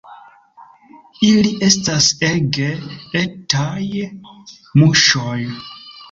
[1.25, 2.69] Ili estas ege
[3.19, 3.83] etaj
[4.79, 5.37] muŝoj.